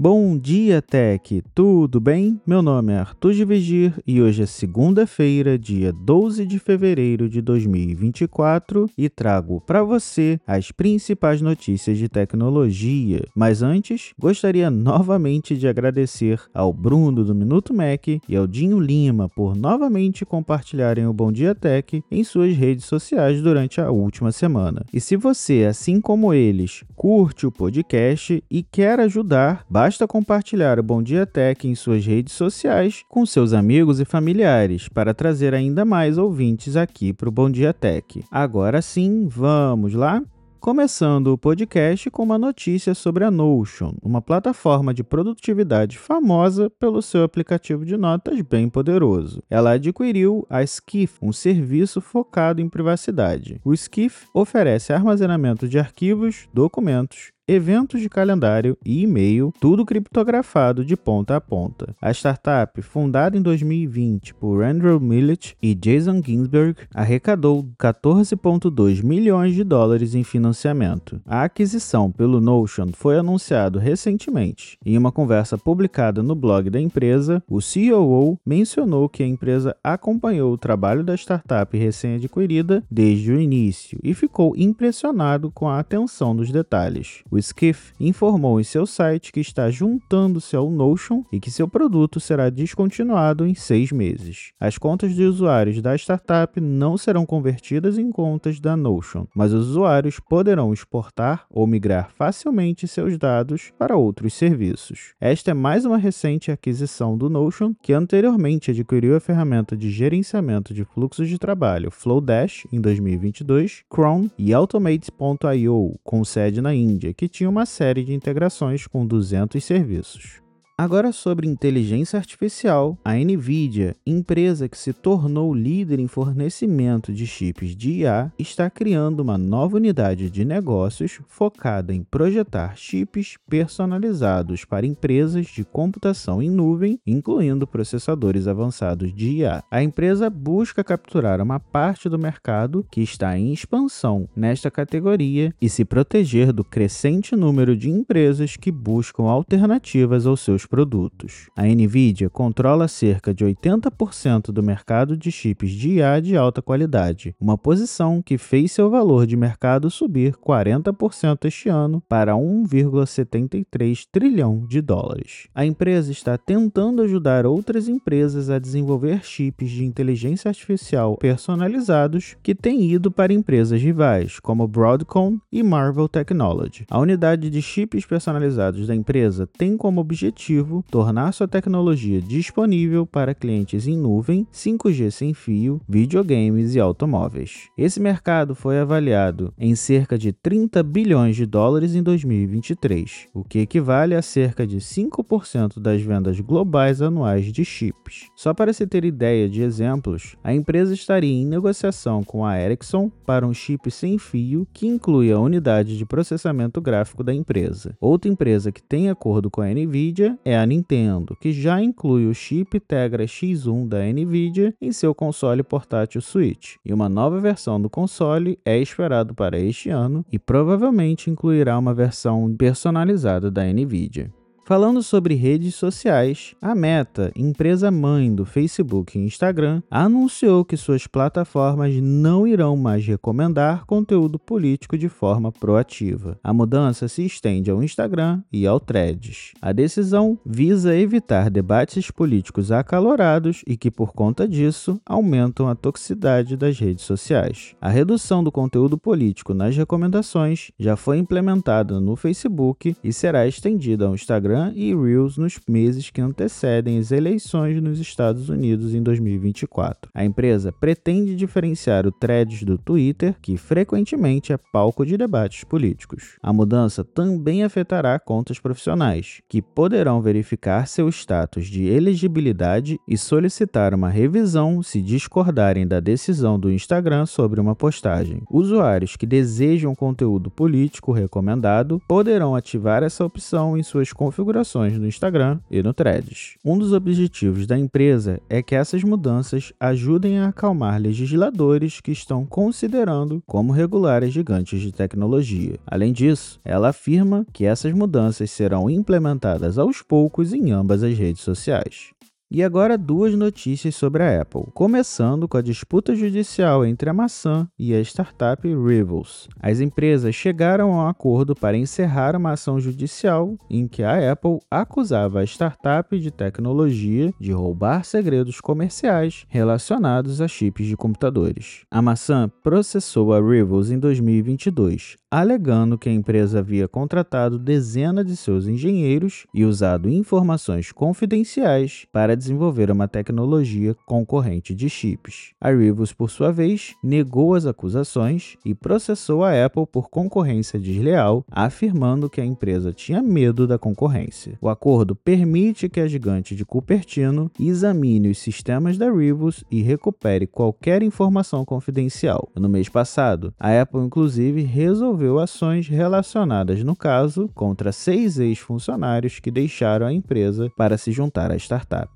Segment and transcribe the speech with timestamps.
[0.00, 1.42] Bom dia, Tech!
[1.52, 2.40] Tudo bem?
[2.46, 7.42] Meu nome é Arthur de Vigir e hoje é segunda-feira, dia 12 de fevereiro de
[7.42, 13.24] 2024 e trago para você as principais notícias de tecnologia.
[13.34, 19.28] Mas antes, gostaria novamente de agradecer ao Bruno do Minuto Mac e ao Dinho Lima
[19.28, 24.84] por novamente compartilharem o Bom Dia Tech em suas redes sociais durante a última semana.
[24.92, 30.82] E se você, assim como eles, curte o podcast e quer ajudar, basta compartilhar o
[30.82, 35.84] Bom Dia Tech em suas redes sociais com seus amigos e familiares para trazer ainda
[35.84, 38.24] mais ouvintes aqui para o Bom Dia Tech.
[38.32, 40.20] Agora sim, vamos lá?
[40.60, 47.00] Começando o podcast com uma notícia sobre a Notion, uma plataforma de produtividade famosa pelo
[47.00, 49.40] seu aplicativo de notas bem poderoso.
[49.48, 53.60] Ela adquiriu a Skiff, um serviço focado em privacidade.
[53.64, 60.94] O Skiff oferece armazenamento de arquivos, documentos eventos de calendário e e-mail, tudo criptografado de
[60.94, 61.96] ponta a ponta.
[62.00, 69.64] A startup, fundada em 2020 por Andrew Millett e Jason Ginsberg, arrecadou 14,2 milhões de
[69.64, 71.20] dólares em financiamento.
[71.24, 74.76] A aquisição pelo Notion foi anunciado recentemente.
[74.84, 80.52] Em uma conversa publicada no blog da empresa, o COO mencionou que a empresa acompanhou
[80.52, 86.50] o trabalho da startup recém-adquirida desde o início e ficou impressionado com a atenção nos
[86.50, 87.22] detalhes.
[87.30, 92.20] O Skiff informou em seu site que está juntando-se ao Notion e que seu produto
[92.20, 94.52] será descontinuado em seis meses.
[94.58, 99.68] As contas de usuários da startup não serão convertidas em contas da Notion, mas os
[99.68, 105.14] usuários poderão exportar ou migrar facilmente seus dados para outros serviços.
[105.20, 110.74] Esta é mais uma recente aquisição do Notion, que anteriormente adquiriu a ferramenta de gerenciamento
[110.74, 117.27] de fluxos de trabalho Flowdash em 2022, Chrome e Automate.io, com sede na Índia, que
[117.28, 120.47] tinha uma série de integrações com 200 serviços.
[120.80, 127.74] Agora sobre inteligência artificial, a Nvidia, empresa que se tornou líder em fornecimento de chips
[127.74, 134.86] de IA, está criando uma nova unidade de negócios focada em projetar chips personalizados para
[134.86, 139.64] empresas de computação em nuvem, incluindo processadores avançados de IA.
[139.68, 145.68] A empresa busca capturar uma parte do mercado que está em expansão nesta categoria e
[145.68, 151.48] se proteger do crescente número de empresas que buscam alternativas aos seus produtos.
[151.56, 157.34] A Nvidia controla cerca de 80% do mercado de chips de IA de alta qualidade,
[157.40, 164.66] uma posição que fez seu valor de mercado subir 40% este ano para 1,73 trilhão
[164.66, 165.48] de dólares.
[165.54, 172.54] A empresa está tentando ajudar outras empresas a desenvolver chips de inteligência artificial personalizados que
[172.54, 176.84] têm ido para empresas rivais, como Broadcom e Marvel Technology.
[176.90, 183.06] A unidade de chips personalizados da empresa tem como objetivo objetivo tornar sua tecnologia disponível
[183.06, 187.68] para clientes em nuvem, 5G sem fio, videogames e automóveis.
[187.76, 193.60] Esse mercado foi avaliado em cerca de 30 bilhões de dólares em 2023, o que
[193.60, 198.26] equivale a cerca de 5% das vendas globais anuais de chips.
[198.36, 203.10] Só para se ter ideia de exemplos, a empresa estaria em negociação com a Ericsson
[203.26, 207.96] para um chip sem fio que inclui a unidade de processamento gráfico da empresa.
[208.00, 212.32] Outra empresa que tem acordo com a Nvidia é a Nintendo, que já inclui o
[212.32, 217.90] chip Tegra X1 da Nvidia em seu console portátil Switch, e uma nova versão do
[217.90, 224.32] console é esperado para este ano e provavelmente incluirá uma versão personalizada da Nvidia.
[224.68, 231.06] Falando sobre redes sociais, a Meta, empresa mãe do Facebook e Instagram, anunciou que suas
[231.06, 236.38] plataformas não irão mais recomendar conteúdo político de forma proativa.
[236.44, 239.54] A mudança se estende ao Instagram e ao Threads.
[239.62, 246.58] A decisão visa evitar debates políticos acalorados e que, por conta disso, aumentam a toxicidade
[246.58, 247.74] das redes sociais.
[247.80, 254.04] A redução do conteúdo político nas recomendações já foi implementada no Facebook e será estendida
[254.04, 259.02] ao Instagram Instagram e Reels nos meses que antecedem as eleições nos Estados Unidos em
[259.02, 260.10] 2024.
[260.12, 266.36] A empresa pretende diferenciar o Threads do Twitter, que frequentemente é palco de debates políticos.
[266.42, 273.94] A mudança também afetará contas profissionais, que poderão verificar seu status de elegibilidade e solicitar
[273.94, 278.42] uma revisão se discordarem da decisão do Instagram sobre uma postagem.
[278.50, 285.06] Usuários que desejam conteúdo político recomendado poderão ativar essa opção em suas configurações configurações no
[285.06, 286.56] Instagram e no Threads.
[286.64, 292.46] Um dos objetivos da empresa é que essas mudanças ajudem a acalmar legisladores que estão
[292.46, 295.78] considerando como regular as gigantes de tecnologia.
[295.86, 301.42] Além disso, ela afirma que essas mudanças serão implementadas aos poucos em ambas as redes
[301.42, 302.17] sociais.
[302.50, 307.68] E agora duas notícias sobre a Apple, começando com a disputa judicial entre a maçã
[307.78, 309.46] e a startup Rivals.
[309.60, 314.60] As empresas chegaram a um acordo para encerrar uma ação judicial em que a Apple
[314.70, 321.82] acusava a startup de tecnologia de roubar segredos comerciais relacionados a chips de computadores.
[321.90, 328.34] A maçã processou a Rivals em 2022, alegando que a empresa havia contratado dezenas de
[328.34, 335.52] seus engenheiros e usado informações confidenciais para desenvolver uma tecnologia concorrente de chips.
[335.60, 341.44] A Rivus, por sua vez, negou as acusações e processou a Apple por concorrência desleal,
[341.50, 344.56] afirmando que a empresa tinha medo da concorrência.
[344.62, 350.46] O acordo permite que a gigante de Cupertino examine os sistemas da Rivus e recupere
[350.46, 352.48] qualquer informação confidencial.
[352.56, 359.50] No mês passado, a Apple inclusive resolveu ações relacionadas no caso contra seis ex-funcionários que
[359.50, 362.08] deixaram a empresa para se juntar à startup.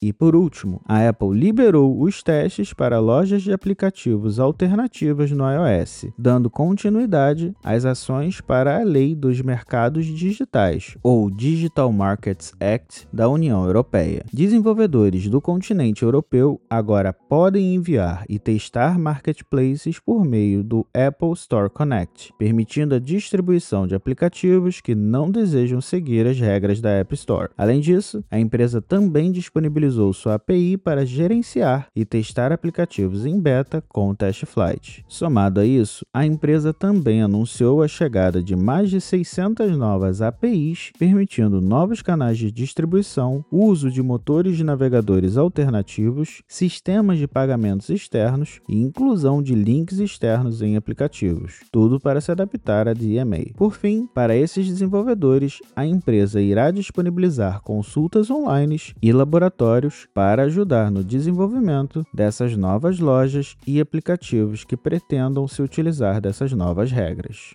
[0.00, 6.06] E por último, a Apple liberou os testes para lojas de aplicativos alternativas no iOS,
[6.16, 13.28] dando continuidade às ações para a Lei dos Mercados Digitais, ou Digital Markets Act da
[13.28, 14.24] União Europeia.
[14.32, 21.68] Desenvolvedores do continente europeu agora podem enviar e testar marketplaces por meio do Apple Store
[21.68, 27.50] Connect, permitindo a distribuição de aplicativos que não desejam seguir as regras da App Store.
[27.58, 33.40] Além disso, a empresa também disponibilizou utilizou sua API para gerenciar e testar aplicativos em
[33.40, 35.04] beta com o Test Flight.
[35.08, 40.92] Somado a isso, a empresa também anunciou a chegada de mais de 600 novas APIs,
[40.98, 48.60] permitindo novos canais de distribuição, uso de motores de navegadores alternativos, sistemas de pagamentos externos
[48.68, 53.52] e inclusão de links externos em aplicativos, tudo para se adaptar a DMA.
[53.56, 58.58] Por fim, para esses desenvolvedores, a empresa irá disponibilizar consultas online
[59.00, 59.77] e laboratórios
[60.14, 66.90] para ajudar no desenvolvimento dessas novas lojas e aplicativos que pretendam se utilizar dessas novas
[66.90, 67.54] regras.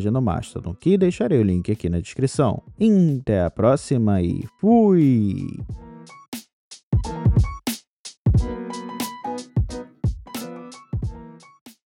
[0.09, 2.63] no Mastodon, que deixarei o link aqui na descrição.
[3.19, 5.59] Até a próxima e fui!